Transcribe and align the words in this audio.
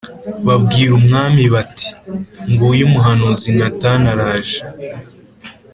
Babwira 0.47 0.91
umwami 0.99 1.43
bati 1.53 1.87
“Nguyu 2.51 2.83
umuhanuzi 2.89 3.49
Natani 3.59 4.07
araje.” 4.13 4.59